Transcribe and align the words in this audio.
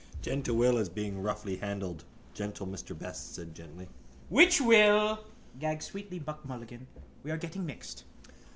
—Gentle 0.23 0.55
Will 0.55 0.79
is 0.79 0.89
being 0.89 1.21
roughly 1.21 1.57
handled, 1.57 2.05
gentle 2.33 2.65
Mr 2.65 2.97
Best 2.97 3.35
said 3.35 3.53
gently. 3.53 3.87
—Which 4.29 4.59
will? 4.59 5.19
gagged 5.59 5.83
sweetly 5.83 6.17
Buck 6.17 6.43
Mulligan. 6.43 6.87
We 7.21 7.29
are 7.29 7.37
getting 7.37 7.67
mixed. 7.67 8.05